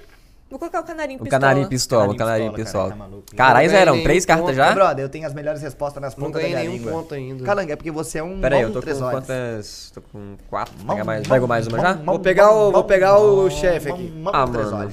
[0.52, 1.40] Vou colocar o canarinho O pistola.
[1.42, 3.36] Canarinho Pistola, o Canarinho Pistola, tá.
[3.38, 4.56] Caralho, não ganhei três cartas ponto.
[4.56, 4.74] já?
[4.74, 6.92] Brother, eu tenho as melhores respostas nas Não pontas da ganhei minha nenhum língua.
[7.02, 7.44] ponto ainda.
[7.46, 9.20] Calanga, é porque você é um Pera aí, eu tô com tresóides.
[9.28, 9.92] quantas...
[9.96, 10.74] Tô com quatro.
[10.84, 11.22] Mão- Pega mais.
[11.26, 11.94] mão- Pego mais uma já?
[11.96, 14.12] mão- Vou pegar o- vou pegar o mão- chefe mão- aqui.
[14.12, 14.92] mão Ah, três mano.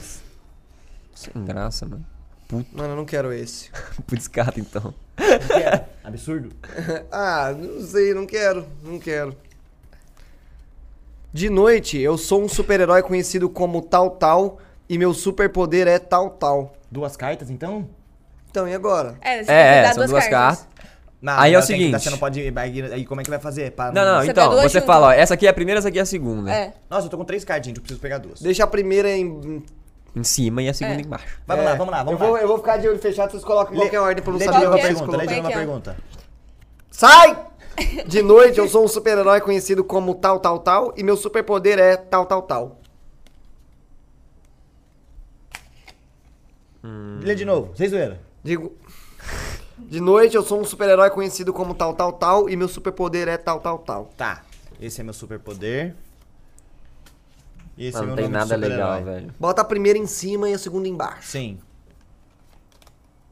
[1.14, 2.06] Sem graça, mano.
[2.72, 3.68] Mano, eu não quero esse.
[4.06, 4.94] Putz, carta então.
[5.18, 5.84] O que é?
[6.04, 6.50] Absurdo.
[7.10, 9.36] Ah, não sei, não quero, não quero.
[11.32, 14.58] De noite, eu sou um super-herói conhecido como tal tal
[14.88, 16.72] e meu superpoder é tal tal.
[16.90, 17.88] Duas cartas, então?
[18.50, 19.16] Então, e agora?
[19.20, 20.66] É, você É, tem que é, dar são duas cartas.
[21.20, 21.92] Não, Aí é o tem que seguinte.
[21.92, 22.40] dar, Você não pode.
[22.56, 23.72] Aí aí como é que vai fazer?
[23.72, 24.94] Pra Não, não, Você então, pega duas você juntas.
[24.94, 26.50] fala, ó, essa aqui é a primeira, essa aqui é a segunda.
[26.52, 26.72] É.
[26.88, 27.76] Nossa, eu tô com três cartas, gente.
[27.76, 28.40] Eu preciso pegar duas.
[28.40, 29.62] Deixa a primeira em.
[30.16, 31.04] Em cima e a segunda É.
[31.04, 31.26] embaixo.
[31.46, 32.30] Vamos É, lá, vamos lá, vamos eu lá.
[32.32, 34.38] Vou, eu vou ficar de olho fechado, vocês colocam em qualquer ordem pra eu não
[34.38, 34.94] Lê de saber novo a Qual que é?
[34.94, 35.42] pergunta, lê de colocam.
[35.42, 35.66] novo a é que é?
[35.66, 35.96] pergunta.
[36.90, 37.46] Sai!
[38.06, 41.96] De noite, eu sou um super-herói conhecido como tal tal tal e meu superpoder é
[41.96, 42.77] tal tal tal.
[47.20, 48.20] Lê de novo, sem zoeira.
[48.42, 48.76] Digo.
[49.78, 53.36] De noite, eu sou um super-herói conhecido como tal tal tal e meu superpoder é
[53.36, 54.06] tal tal tal.
[54.16, 54.42] Tá.
[54.80, 55.94] Esse é meu superpoder.
[57.76, 59.20] E esse Não, é não meu tem nome de nada legal, super-herói.
[59.22, 59.34] velho.
[59.38, 61.28] Bota a primeira em cima e a segunda embaixo.
[61.28, 61.58] Sim.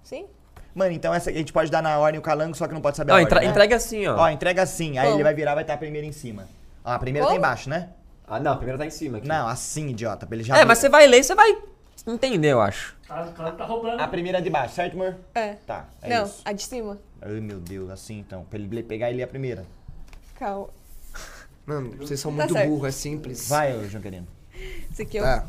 [0.03, 0.27] Sim?
[0.75, 2.97] Mano, então essa a gente pode dar na ordem o calango, só que não pode
[2.97, 3.49] saber Não, a entra- ordem.
[3.49, 3.53] né?
[3.53, 4.17] entrega assim, ó.
[4.17, 4.99] Ó, entrega assim.
[4.99, 5.17] Aí Como?
[5.17, 6.49] ele vai virar, vai estar a primeira em cima.
[6.85, 7.39] Ó, a primeira tá Como?
[7.45, 7.91] embaixo, né?
[8.29, 9.27] Ah, não, a primeira tá em cima aqui.
[9.27, 10.27] Não, assim, idiota.
[10.27, 11.57] pra Ele já É, mas você vai ler, você vai
[12.07, 12.96] entender, eu acho.
[13.09, 14.01] Tá, claro que tá roubando.
[14.01, 15.17] A primeira é de baixo, certo, amor?
[15.35, 15.55] É.
[15.67, 16.41] Tá, é não, isso.
[16.45, 16.99] a de cima.
[17.23, 18.45] Ai, meu Deus, assim então.
[18.51, 19.65] Pra ele pegar ele a primeira.
[20.39, 20.69] Calma.
[21.65, 22.69] Mano, vocês são Tá muito certo.
[22.69, 23.49] burros, é simples.
[23.49, 24.27] Vai, ô João Querino.
[24.93, 25.23] Esse aqui eu.
[25.25, 25.47] Tá.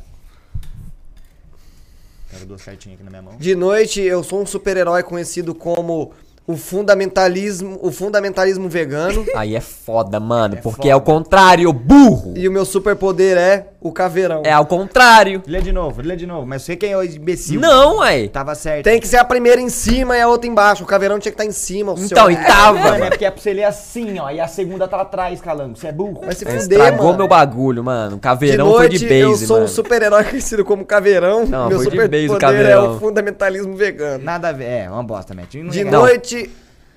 [2.30, 3.38] Pega duas cartinhas aqui na minha mão.
[3.38, 6.12] De noite, eu sou um super-herói conhecido como
[6.46, 10.89] o fundamentalismo, o fundamentalismo vegano Aí é foda, mano, É porque foda.
[10.89, 12.34] é o contrário, burro.
[12.38, 14.41] e o meu superpoder é o caveirão.
[14.45, 15.41] É ao contrário.
[15.47, 16.45] Lê de novo, lê de novo.
[16.45, 17.60] Mas você quem é o imbecil?
[17.60, 18.30] Não, aí.
[18.30, 18.84] Tava certo.
[18.84, 20.84] Tem que ser a primeira em cima e a outra embaixo.
[20.84, 21.93] O caveirão tinha que estar em cima.
[21.93, 22.32] o Então, seu...
[22.32, 23.06] e tava, é mano.
[23.10, 24.30] porque é pra você ler assim, ó.
[24.30, 25.76] E a segunda tá atrás, calango.
[25.78, 26.21] Você é burro.
[26.26, 27.17] Vai se Aí fuder, Estragou mano.
[27.17, 28.13] meu bagulho, mano.
[28.13, 29.65] O De caveirão foi noite, de eu base, sou mano.
[29.65, 31.45] um super-herói conhecido como caveirão.
[31.45, 32.95] Não, meu foi de base o superpoder é caveirão.
[32.95, 34.23] o fundamentalismo vegano.
[34.23, 34.65] Nada a ver.
[34.65, 35.56] É, uma bosta, Matt.
[35.56, 36.50] Não De é- noite,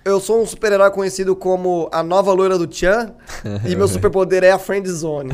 [0.04, 3.10] eu sou um super-herói conhecido como a nova loira do Tchan.
[3.66, 5.30] e meu superpoder é a Friend Zone.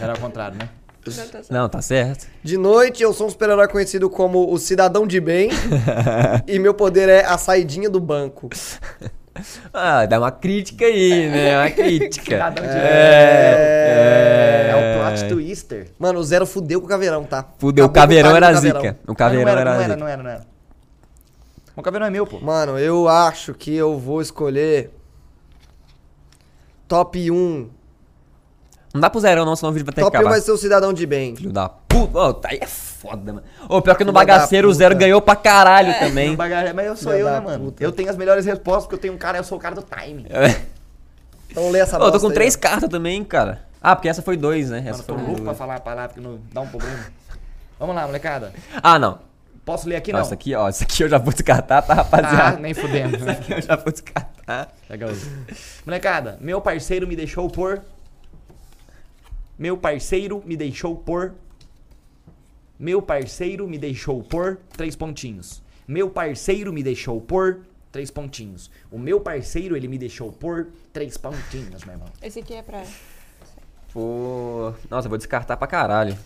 [0.00, 0.68] Era ao contrário, né?
[1.06, 1.50] Não, tá certo.
[1.52, 2.26] Não, tá certo.
[2.42, 5.50] De noite, eu sou um super-herói conhecido como o cidadão de bem.
[6.46, 8.48] e meu poder é a saidinha do banco.
[9.72, 11.56] Ah, dá uma crítica aí, né?
[11.60, 12.24] Uma crítica.
[12.24, 15.86] Cidadão de- É, É o plot twister.
[15.96, 17.44] Mano, o Zero fudeu com o Caveirão, tá?
[17.56, 18.80] Fudeu, o Acabou com caveirão era Caveirão.
[18.80, 18.98] zica.
[19.04, 19.96] O Não, caveirão não era, era não era, zica.
[20.00, 20.46] não era, não era.
[21.76, 22.40] O caveirão é meu, pô.
[22.40, 24.90] Mano, eu acho que eu vou escolher.
[26.88, 27.68] Top 1.
[28.94, 30.34] Não dá pro zerão não, senão o vídeo vai ter Top que 1 acabar.
[30.34, 31.36] vai ser o cidadão de bem.
[31.36, 32.18] Filho da puta.
[32.18, 33.46] Ô, tá aí é foda, mano.
[33.68, 36.28] Ô, pior que no Filho da bagaceiro o zero ganhou pra caralho também.
[36.30, 37.64] Não baga- Mas eu sou Filha eu, da né, mano?
[37.66, 37.84] puta.
[37.84, 39.82] Eu tenho as melhores respostas porque eu tenho um cara, eu sou o cara do
[39.82, 40.26] time.
[41.50, 42.58] Então lê essa Ô, eu tô com aí, três ó.
[42.58, 43.62] cartas também, cara.
[43.82, 44.78] Ah, porque essa foi dois, né?
[44.78, 45.58] Mano, Essa eu tô foi louco pra duas.
[45.58, 46.98] falar a palavra que não dá um problema.
[47.78, 48.52] Vamos lá, molecada.
[48.82, 49.18] Ah, não.
[49.64, 50.20] Posso ler aqui, Ó, não?
[50.22, 50.68] Essa aqui, ó.
[50.68, 52.56] Essa aqui eu já vou descartar, tá, Ah, rapaziada?
[52.58, 53.16] nem fudendo.
[53.16, 54.68] Essa aqui eu já vou descartar.
[54.90, 55.10] Legal.
[55.86, 57.80] Molecada, meu parceiro me deixou por.
[59.58, 61.34] Meu parceiro me deixou por.
[62.78, 64.58] Meu parceiro me deixou por.
[64.76, 65.62] Três pontinhos.
[65.86, 67.60] Meu parceiro me deixou por.
[67.90, 68.70] Três pontinhos.
[68.90, 70.68] O meu parceiro, ele me deixou por.
[70.92, 72.08] Três pontinhos, meu irmão.
[72.22, 72.84] Esse aqui é pra.
[73.92, 74.72] Pô.
[74.90, 76.16] Nossa, eu vou descartar pra caralho.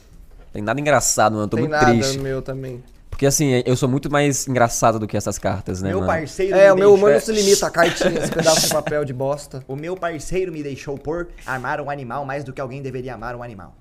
[0.52, 1.44] Tem nada engraçado, mano.
[1.44, 2.18] Eu tô Tem muito nada triste.
[2.18, 2.82] meu também.
[3.12, 6.10] Porque assim, eu sou muito mais engraçado do que essas cartas, né, meu mano?
[6.10, 7.20] parceiro É, me o meu deixou...
[7.20, 9.62] se limita a cartinha, esse pedaço de papel de bosta.
[9.68, 13.36] O meu parceiro me deixou por amar um animal mais do que alguém deveria amar
[13.36, 13.76] um animal.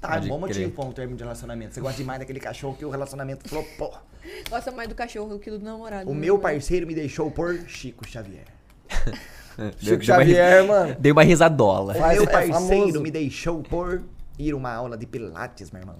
[0.00, 1.72] Tá, Pode um bom motivo pra um termo de relacionamento.
[1.74, 3.94] Você gosta demais daquele cachorro que o relacionamento flopou.
[4.50, 6.10] Gosta mais do cachorro do que do namorado.
[6.10, 6.42] O né, meu mano?
[6.42, 8.44] parceiro me deixou por Chico Xavier.
[9.78, 10.96] Chico deu uma Xavier, ris- mano.
[10.98, 11.92] Dei uma risadola.
[11.94, 13.00] O meu é parceiro famoso.
[13.02, 14.02] me deixou por
[14.38, 15.96] ir uma aula de pilates, meu irmão.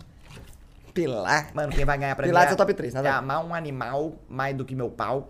[0.94, 1.50] Pilar.
[1.52, 3.18] Mano, quem vai ganhar pra Pilates mim é top três, nada é a ver.
[3.18, 5.28] amar um animal mais do que meu pau.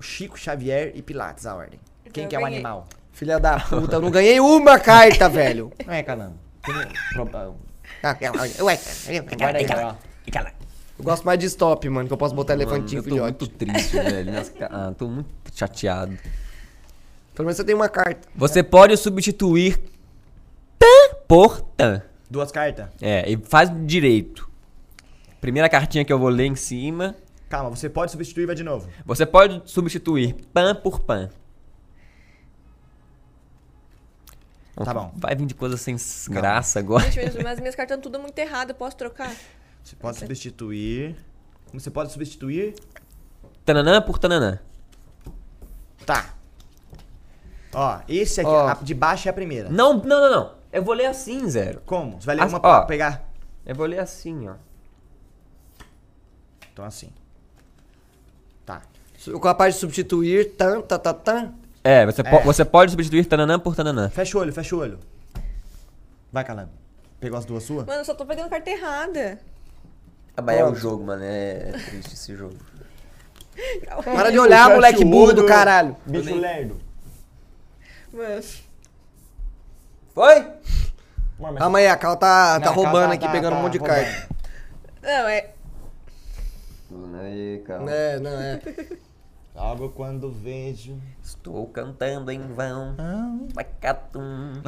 [0.00, 1.78] Chico Xavier e Pilates, a ordem.
[2.12, 2.56] Quem eu que é o ganhei.
[2.58, 2.88] animal?
[3.12, 5.70] Filha da puta, eu não ganhei uma carta, velho.
[5.86, 6.34] Não é, Calango?
[8.62, 8.78] Ué,
[9.36, 9.94] Guarda aí, ó.
[10.98, 13.38] eu gosto mais de stop, mano, que eu posso botar elefantinho eu tô filhote.
[13.38, 14.32] muito triste, velho.
[14.70, 16.16] Ah, tô muito chateado.
[17.34, 18.26] Pelo menos você tem uma carta.
[18.34, 19.78] Você pode substituir
[20.78, 22.02] tan por tan.
[22.30, 22.86] Duas cartas.
[23.00, 24.50] É, e faz direito.
[25.42, 27.14] Primeira cartinha que eu vou ler em cima.
[27.50, 28.88] Calma, você pode substituir, vai de novo.
[29.04, 31.28] Você pode substituir pan por pan.
[34.74, 35.12] Tá bom.
[35.16, 37.10] Vai vir de coisa sem s- graça agora.
[37.10, 38.70] Gente, mas- mas minhas cartas estão tudo muito erradas.
[38.70, 39.34] Eu posso trocar?
[39.82, 41.16] Você pode substituir.
[41.74, 42.74] Você pode substituir.
[43.64, 44.58] Tananã por tananã.
[46.06, 46.34] Tá.
[47.74, 48.68] Ó, esse aqui, Ó.
[48.68, 49.68] a de baixo é a primeira.
[49.70, 50.54] Não, não, não, não.
[50.72, 51.82] Eu vou ler assim, Zero.
[51.84, 52.20] Como?
[52.20, 52.60] Você vai ler As- uma ó.
[52.60, 53.28] pra pegar?
[53.66, 54.54] Eu vou ler assim, ó.
[56.72, 57.10] Então assim.
[58.64, 58.82] Tá.
[59.42, 61.52] Capaz de substituir tan, ta, ta, tan.
[61.84, 62.24] É, você, É.
[62.24, 64.08] po- você pode substituir tananã por tananã.
[64.08, 64.98] Fecha o olho, fecha o olho.
[66.32, 66.70] Vai, Calango.
[67.20, 67.86] Pegou as duas suas?
[67.86, 69.38] Mano, eu só tô pegando carta errada.
[70.36, 71.22] Ah, mas é o jogo, mano.
[71.24, 72.56] É triste esse jogo.
[74.04, 75.96] Para de olhar, Fecha moleque burro do caralho.
[76.06, 76.80] Bicho lerdo.
[78.12, 78.42] Mano.
[80.14, 80.40] Foi?
[81.38, 83.52] Mano, mas- Amanhã, a Cal tá, Não, tá a Cal roubando tá- aqui, tá- pegando
[83.52, 83.96] tá um monte de roubando.
[84.04, 84.28] carta.
[85.02, 85.50] Não, é.
[87.20, 87.90] Aí, calma.
[87.90, 88.60] É, não, é.
[89.54, 90.98] Logo quando vejo.
[91.22, 92.96] Estou cantando em vão.
[93.54, 94.62] Pacatum.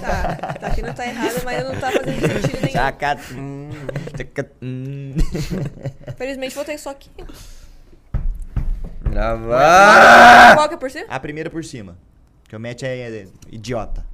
[0.00, 2.72] Tá, tá aqui não tá errada, mas não tá fazendo sentido nenhum.
[2.72, 3.70] Chacatum.
[4.16, 5.14] Chacatum.
[6.16, 7.10] Felizmente vou ter só aqui.
[9.02, 10.56] Gravar.
[10.56, 11.06] Qual que é por cima?
[11.08, 11.98] A primeira por cima.
[12.48, 14.04] Que o Matt é, idiota.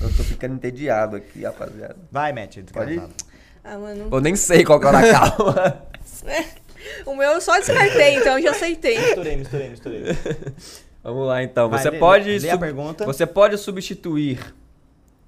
[0.00, 1.96] Eu tô ficando entediado aqui, rapaziada.
[2.10, 2.58] Vai, Matt.
[2.72, 3.02] Pode ir?
[3.62, 4.08] Ah, mano.
[4.10, 5.82] Eu nem sei qual que é a calma.
[7.06, 8.98] O meu eu só descartei, então eu já aceitei.
[8.98, 10.02] Misturei, misturei, misturei.
[11.02, 11.68] Vamos lá então.
[11.70, 13.04] Vai, Você lê- pode lê a pergunta.
[13.04, 14.38] Você pode substituir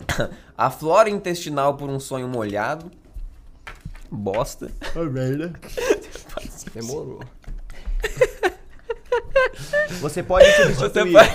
[0.57, 2.91] a flora intestinal por um sonho molhado.
[4.11, 4.71] Bosta.
[4.97, 5.53] Ô, merda.
[6.75, 7.21] Demorou.
[10.01, 11.13] Você pode Você substituir.
[11.13, 11.31] pode,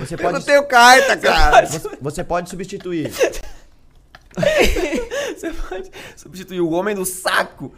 [0.00, 1.66] Você Eu não pode, tenho carta, cara.
[1.66, 3.10] você, você pode substituir.
[5.36, 7.72] você pode substituir o homem do saco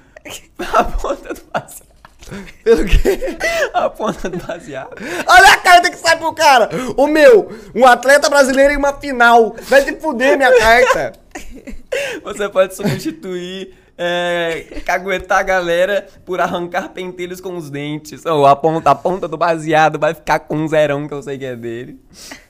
[0.74, 1.88] a ponta do baseado.
[2.62, 3.38] Pelo quê?
[3.72, 4.94] A ponta do baseado.
[5.26, 6.68] Olha a carta que sai pro cara.
[6.96, 9.56] O meu, um atleta brasileiro em uma final.
[9.62, 11.12] Vai se fuder minha carta.
[12.22, 18.24] Você pode substituir é, caguetar a galera por arrancar pentelhos com os dentes.
[18.24, 21.36] Ou a ponta, a ponta do baseado vai ficar com um zerão que eu sei
[21.36, 22.00] que é dele.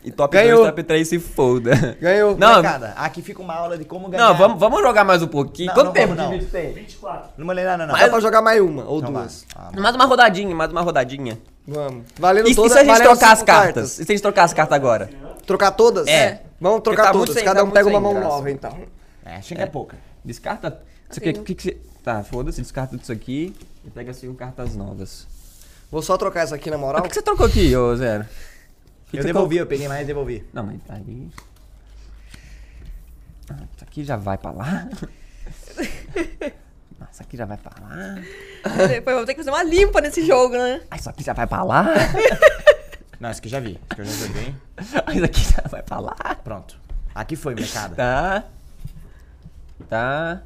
[0.04, 0.58] E top Ganhou.
[0.58, 1.96] 2, top 3 se foda.
[2.00, 2.36] Ganhou.
[2.36, 4.28] Não, Molecada, aqui fica uma aula de como ganhar.
[4.28, 5.68] não vamos, vamos jogar mais um pouquinho.
[5.68, 6.38] Não, Quanto não tempo vamos, de não.
[6.38, 6.72] vídeo tem?
[6.74, 7.30] 24.
[7.38, 7.94] Não ler nada, não.
[7.98, 9.46] Dá pra jogar mais uma ou Então duas.
[9.56, 11.38] Ah, Mais uma rodadinha, mais uma rodadinha.
[11.66, 12.04] Vamos.
[12.18, 13.98] Valendo E, e se a gente trocar as cinco cartas?
[13.98, 15.10] E se a gente trocar as cartas agora?
[15.46, 16.06] Trocar todas?
[16.06, 16.42] É.
[16.60, 17.34] Vamos trocar tá todas.
[17.34, 18.28] sem- Cada tá um pega uma mão graça.
[18.28, 18.76] nova, então.
[19.24, 19.96] é, achei que é pouca.
[20.24, 20.80] Descarta.
[21.10, 21.76] Você Assim, quer, que que você...
[22.02, 25.26] Tá, foda-se, descarta tudo isso aqui e pega cinco cartas novas.
[25.90, 27.00] Vou só trocar essa aqui na moral.
[27.00, 28.26] O que, que você trocou aqui, ô Zero?
[29.12, 30.44] Eu devolvi, eu peguei mais e devolvi.
[30.52, 31.28] Não, mas aí.
[33.50, 34.88] Ah, Isso aqui já vai pra lá.
[37.10, 38.14] Isso aqui já vai pra lá.
[38.88, 40.82] Depois vamos ter que fazer uma limpa nesse jogo, né?
[40.90, 41.86] Ah, Isso aqui já vai pra lá.
[43.18, 43.72] Não, esse aqui já vi.
[43.72, 44.54] Esse aqui eu já joguei.
[45.06, 46.14] Ah, Isso aqui já vai pra lá.
[46.44, 46.78] Pronto.
[47.14, 47.96] Aqui foi, molecada.
[47.96, 48.44] Tá.
[49.88, 50.42] Tá.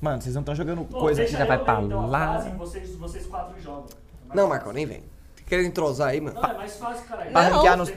[0.00, 2.40] Mano, vocês não estão jogando Pô, coisa deixa já vai pra então, lá.
[2.40, 3.86] frase, vocês, vocês quatro jogam.
[4.30, 4.48] É Não.
[4.48, 5.02] Marcão, nem vem.
[5.46, 6.40] Quer entrosar aí, mano?
[6.40, 7.30] Não, é mais fácil, caralho.
[7.30, 7.56] Pra Não.
[7.56, 7.92] ranquear nos...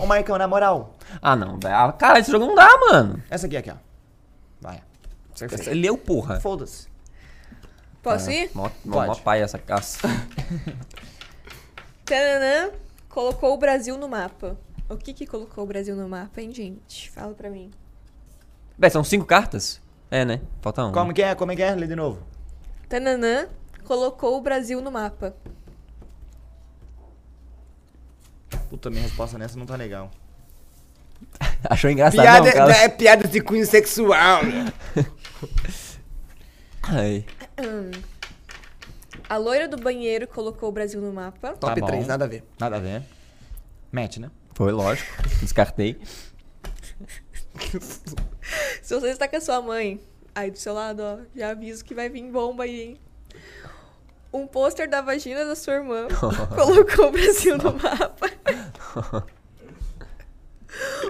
[0.00, 0.94] Ô, Marcão, na moral.
[1.20, 1.74] Ah, não, velho.
[1.74, 3.22] Ah, Cara, esse jogo não dá, mano.
[3.28, 3.74] Essa aqui, aqui, ó.
[4.60, 4.80] Vai.
[5.34, 6.40] Você leu, porra.
[6.40, 6.86] Foda-se.
[8.00, 8.50] Posso ir?
[8.54, 9.22] Mó, mó, mó Pode.
[9.22, 10.06] pai essa caça.
[12.04, 12.70] Tananã
[13.08, 14.56] colocou o Brasil no mapa.
[14.88, 17.10] O que que colocou o Brasil no mapa, hein, gente?
[17.10, 17.70] Fala pra mim.
[18.78, 19.80] Véi, são cinco cartas?
[20.10, 20.40] É, né?
[20.60, 20.92] Falta um.
[20.92, 21.34] Como que é?
[21.34, 21.74] Como é que é?
[21.74, 22.22] Lê de novo.
[22.88, 23.48] Tananã
[23.84, 25.34] colocou o Brasil no mapa.
[28.70, 30.10] Puta, minha resposta nessa não tá legal.
[31.68, 32.76] Achou engraçado, Piada, não, cara?
[32.76, 34.42] é piada de cunho sexual.
[36.82, 37.24] Ai.
[39.28, 41.54] A loira do banheiro colocou o Brasil no mapa.
[41.54, 41.86] Top bom.
[41.86, 42.44] 3, nada a ver.
[42.58, 43.02] Nada a ver.
[43.90, 44.30] Mete, né?
[44.54, 45.10] Foi, lógico.
[45.40, 45.98] Descartei.
[48.82, 50.00] Se você está com a sua mãe
[50.34, 53.00] aí do seu lado, ó, já aviso que vai vir bomba aí, hein?
[54.32, 56.08] Um pôster da vagina da sua irmã
[56.56, 58.30] colocou o Brasil no mapa.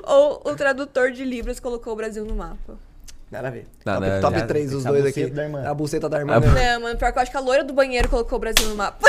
[0.03, 2.79] Ou o tradutor de Libras colocou o Brasil no mapa.
[3.31, 3.67] Nada a ver.
[3.85, 5.35] Nada, top, já- top 3, os a dois buceta aqui.
[5.35, 5.67] da irmã.
[5.67, 6.35] A buceta da irmã.
[6.37, 6.41] A.
[6.41, 8.77] Não, mano, pior que eu acho que a loira do banheiro colocou o Brasil no
[8.77, 9.09] mapa.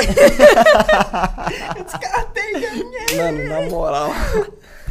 [3.16, 4.08] Mano, na moral.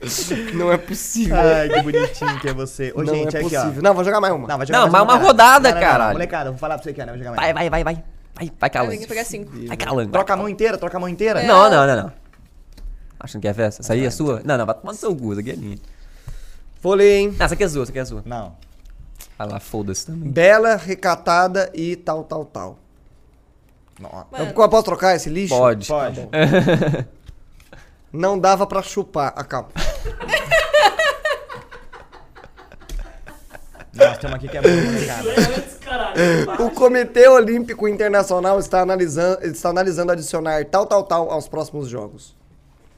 [0.54, 1.36] Não é possível.
[1.36, 2.92] Ai, que bonitinho que é você.
[2.94, 3.74] Ô, não gente, é aqui, possível.
[3.78, 3.82] ó.
[3.82, 4.46] Não, vou jogar mais uma.
[4.46, 5.26] Não, vai jogar Não, mais uma caralho.
[5.26, 6.12] rodada, Não, não, não, caralho.
[6.12, 7.12] Molecada, vou falar pra você que é, né?
[7.12, 7.40] Vou jogar mais.
[7.40, 8.04] Vai, vai, vai, vai.
[8.34, 8.90] Vai, vai, calando.
[8.90, 9.50] Tem que pegar cinco.
[9.66, 10.12] Vai calando.
[10.12, 11.40] Troca a mão inteira, troca a mão inteira.
[11.40, 11.46] É.
[11.46, 12.12] Não, não, não, não.
[13.18, 13.80] Achando que é festa?
[13.80, 14.42] Essa aí é sua?
[14.44, 15.78] Não, não, vai tomar no seu cu, essa aqui é minha.
[16.82, 17.34] Vou ler, hein?
[17.38, 18.22] Não, essa aqui é sua, essa aqui é sua.
[18.26, 18.54] Não.
[19.38, 20.30] Vai lá, foda-se também.
[20.30, 22.78] Bela, recatada e tal, tal, tal.
[23.98, 25.56] Não, Eu posso trocar esse lixo?
[25.56, 25.88] Pode.
[25.88, 26.28] Pode.
[28.16, 29.32] Não dava pra chupar.
[29.36, 29.68] Ah, calma.
[33.92, 34.62] Nossa, tem uma aqui que é
[35.80, 36.62] caralho.
[36.64, 42.34] O Comitê Olímpico Internacional está analisando, está analisando adicionar tal, tal, tal aos próximos jogos.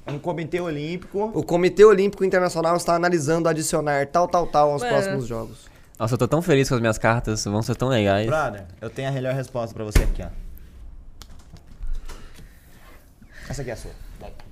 [0.06, 1.30] Um comitê olímpico.
[1.34, 4.94] O Comitê Olímpico Internacional está analisando adicionar tal, tal, tal aos Mano.
[4.94, 5.68] próximos jogos.
[5.98, 8.26] Nossa, eu tô tão feliz com as minhas cartas, vão ser tão legais.
[8.26, 10.28] Brother, eu tenho a melhor resposta pra você aqui, ó.
[13.50, 14.07] Essa aqui é a sua.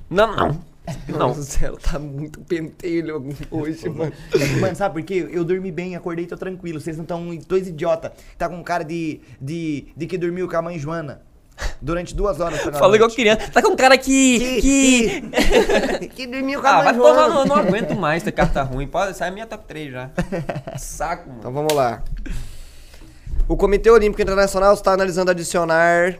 [0.08, 0.60] Não, não.
[1.08, 1.34] Não.
[1.34, 4.12] Zero, tá muito pentelho hoje, mano.
[4.60, 5.28] Mano, sabe por quê?
[5.32, 6.80] Eu dormi bem, acordei, tô tranquilo.
[6.80, 8.12] Vocês não estão dois idiota.
[8.38, 11.22] Tá com cara de, de, de que dormiu com a mãe Joana.
[11.80, 12.60] Durante duas horas.
[12.60, 13.50] Falou igual criança.
[13.50, 14.60] Tá com um cara que.
[14.60, 15.22] Que.
[16.14, 17.22] que dormiu com a Ah, mãe Joana.
[17.22, 18.86] tomar, não, não aguento mais ter carta ruim.
[18.86, 20.10] Pode, essa é a minha top 3 já.
[20.78, 21.38] Saco, mano.
[21.40, 22.02] Então vamos lá.
[23.48, 26.18] O Comitê Olímpico Internacional está analisando adicionar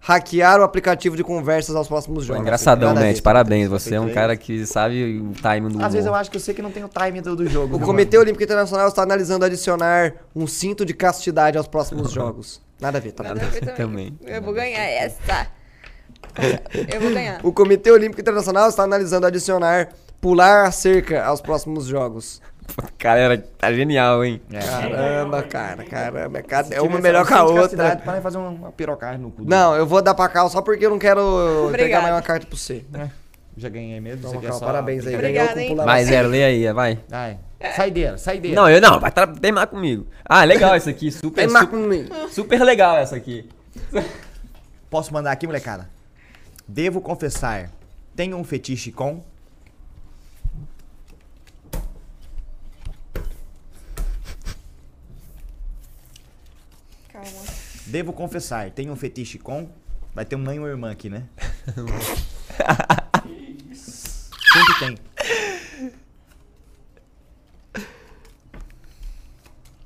[0.00, 2.42] hackear o aplicativo de conversas aos próximos Pô, jogos.
[2.42, 3.08] engraçadão, ver.
[3.08, 3.20] Matt.
[3.20, 3.68] Parabéns.
[3.68, 6.40] Você é um cara que sabe o timing do Às vezes eu acho que eu
[6.40, 7.76] sei que não tem o time do, do jogo.
[7.76, 8.26] O Comitê mano?
[8.26, 12.60] Olímpico Internacional está analisando adicionar um cinto de castidade aos próximos jogos.
[12.80, 13.22] Nada a ver, tá?
[13.24, 14.18] nada a ver Também.
[14.24, 15.48] Eu vou ganhar essa.
[16.92, 17.40] Eu vou ganhar.
[17.44, 22.40] O Comitê Olímpico Internacional está analisando adicionar pular a cerca aos próximos jogos.
[22.98, 24.40] Cara, era, tá genial, hein?
[24.52, 24.58] É.
[24.58, 26.38] Caramba, cara, caramba.
[26.38, 27.96] É cada- é uma melhor que a outra.
[27.96, 29.44] Para de fazer uma pirocagem no cu.
[29.44, 31.20] do- Não, eu vou dar pra cá só porque eu não quero
[31.72, 32.02] pegar Obrigada.
[32.02, 32.84] mais uma carta pra você.
[33.56, 34.20] Já ganhei mesmo.
[34.20, 35.16] Então, você quer calma, só- parabéns aí.
[35.16, 35.76] Com hein?
[35.76, 36.98] Vai, zero, lê aí, vai.
[37.10, 37.38] Ai.
[37.76, 38.56] Saideira, saideira.
[38.58, 40.06] Não, eu não, vai tra- teimar comigo.
[40.24, 42.28] Ah, legal essa aqui, super, Tem mais super, comigo.
[42.30, 43.48] super legal essa aqui.
[44.88, 45.88] Posso mandar aqui, molecada?
[46.66, 47.68] Devo confessar,
[48.16, 49.22] tenho um fetiche com.
[57.12, 57.44] Calma.
[57.90, 59.68] Devo confessar, tenho um fetiche com.
[60.14, 61.24] Vai ter um mãe ou irmã aqui, né?
[63.74, 64.96] Sempre tem.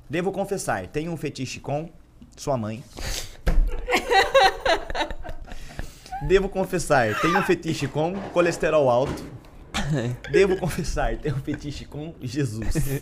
[0.07, 1.89] Devo confessar, tenho um fetiche com
[2.37, 2.83] sua mãe.
[6.27, 9.25] Devo confessar, tenho um fetiche com colesterol alto.
[10.31, 13.01] Devo confessar, tenho um fetiche com Jesus.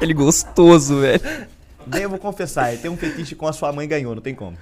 [0.00, 1.51] Ele gostoso, velho.
[1.86, 4.56] Devo confessar, tenho um fetiche com a sua mãe ganhou, não tem como.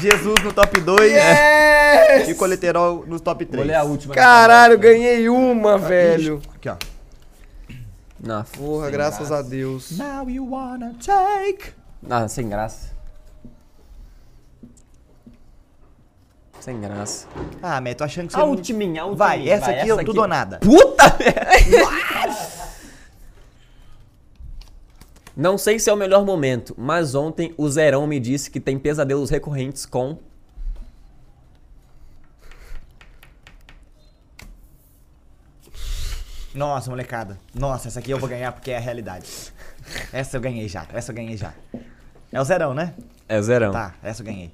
[0.00, 1.12] Jesus no top 2
[2.28, 3.56] e colesterol no top 3.
[3.58, 4.14] Vou ler a última.
[4.14, 6.40] Caralho, ganhei uma, velho.
[6.54, 6.76] Aqui, ó.
[8.18, 9.96] Não, Porra, graças a Deus.
[9.96, 11.72] Now you wanna take.
[12.02, 12.94] não, sem graça.
[16.60, 17.28] Sem graça.
[17.62, 19.88] Ah, mas tô achando que você A não- ultiminha, a Vai, ultiminha, essa vai, aqui
[19.88, 20.20] eu essa tudo aqui.
[20.20, 20.58] ou nada.
[20.58, 21.04] Puta!
[25.36, 28.78] Não sei se é o melhor momento, mas ontem o Zerão me disse que tem
[28.78, 30.18] pesadelos recorrentes com.
[36.54, 37.38] Nossa, molecada.
[37.54, 39.28] Nossa, essa aqui eu vou ganhar porque é a realidade.
[40.10, 41.52] Essa eu ganhei já, essa eu ganhei já.
[42.32, 42.94] É o zerão, né?
[43.28, 43.72] É o Zerão.
[43.72, 44.50] Tá, essa eu ganhei.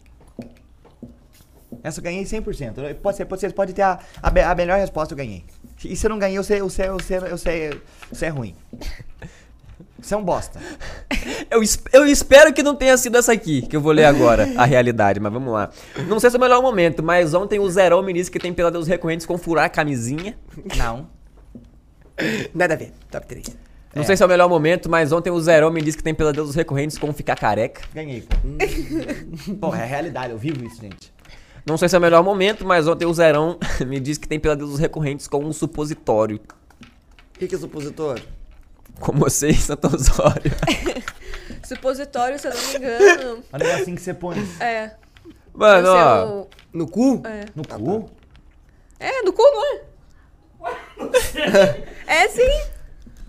[1.82, 2.94] Essa eu ganhei 100%.
[2.96, 5.44] Pode ser, pode ser, pode ter a, a, a melhor resposta eu ganhei.
[5.84, 8.28] E se eu não ganhei, eu sei, eu sei, eu sei, eu sei, você é
[8.28, 8.56] ruim.
[10.02, 10.58] Você é um bosta.
[11.50, 11.60] Eu,
[11.92, 15.20] eu espero que não tenha sido essa aqui, que eu vou ler agora, a realidade,
[15.20, 15.70] mas vamos lá.
[16.08, 18.54] Não sei se é o melhor momento, mas ontem o Zerão me disse que tem
[18.54, 20.36] pesadelos recorrentes com furar a camisinha.
[20.76, 21.08] Não.
[22.54, 22.92] Nada a ver.
[23.10, 23.56] Top 3.
[23.94, 26.14] Não sei se é o melhor momento, mas ontem o Zerão me disse que tem
[26.14, 27.82] pesadelos recorrentes com ficar careca.
[27.94, 28.36] Ganhei, pô.
[29.60, 31.12] Porra, é a realidade, eu vivo isso, gente.
[31.66, 34.40] Não sei se é o melhor momento, mas ontem o Zerão me disse que tem
[34.40, 36.40] pesadelos recorrentes com um supositório.
[37.36, 38.24] O que, que é supositório?
[39.00, 40.52] Com você e Santo Osório.
[41.64, 43.44] Supositório, se eu não me engano.
[43.52, 44.92] É um negocinho que você põe É.
[45.54, 46.26] Mano, ser ó.
[46.42, 47.22] o- No cu?
[47.26, 47.44] É.
[47.54, 48.10] no cu.
[48.98, 49.80] É, do cu, não é?
[52.06, 52.62] é sim.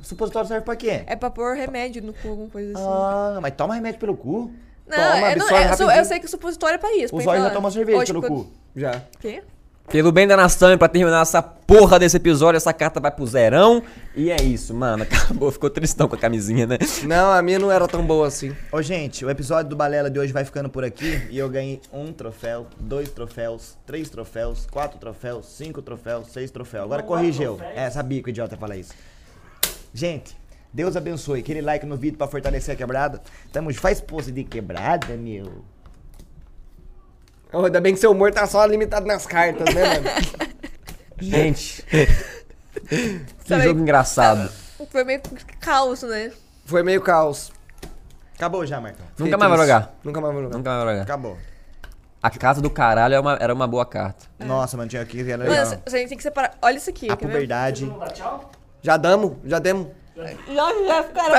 [0.01, 1.03] O supositório serve pra quê?
[1.07, 2.85] É pra pôr remédio no cu, alguma coisa assim.
[2.87, 4.51] Ah, mas toma remédio pelo cu.
[4.85, 7.15] não, toma, é, não é, eu sei que o supositório é pra isso.
[7.15, 8.51] Os olhos já tomam cerveja Hoje, pelo quando- cu.
[8.75, 9.01] Já.
[9.19, 9.43] Quê?
[9.89, 13.27] Pelo bem da nação e pra terminar essa porra desse episódio, essa carta vai pro
[13.27, 13.83] Zerão.
[14.15, 15.03] E é isso, mano.
[15.09, 16.77] Acabou, ficou tristão com a camisinha, né?
[17.03, 18.55] Não, a minha não era tão boa assim.
[18.71, 21.21] Ô, gente, o episódio do Balela de hoje vai ficando por aqui.
[21.29, 26.85] E eu ganhei um troféu, dois troféus, três troféus, quatro troféus, cinco troféus, seis troféus.
[26.85, 27.59] Agora Não, corrigeu.
[27.75, 28.93] É, sabia que o idiota ia falar isso.
[29.93, 30.35] Gente,
[30.73, 31.41] Deus abençoe.
[31.41, 33.21] Aquele like no vídeo pra fortalecer a quebrada.
[33.51, 35.63] Tamo, faz pose de quebrada, meu.
[37.53, 40.09] Oh, ainda bem que seu humor tá só limitado nas cartas, né, mano?
[41.21, 41.83] Gente.
[42.89, 44.51] que Sabe- jogo engraçado.
[44.89, 45.21] Foi meio
[45.59, 46.31] caos, né?
[46.65, 47.51] Foi meio caos.
[48.35, 49.05] Acabou já, Marcão.
[49.17, 49.95] Nunca mais vai jogar.
[50.03, 50.57] Nunca mais vou jogar.
[50.57, 51.03] Nunca mais vai jogar.
[51.03, 51.37] Acabou.
[52.21, 54.25] A carta do caralho é uma- era uma boa carta.
[54.39, 55.19] Nossa, mano, tinha aqui.
[55.21, 55.79] Era Mano, legal.
[55.85, 56.57] a gente tem que separar.
[56.61, 57.31] Olha isso aqui, A quer ver?
[57.33, 57.93] puberdade.
[58.81, 59.33] Já damos?
[59.45, 59.87] Já demos.
[60.15, 60.25] Já,
[60.87, 61.35] já ficaram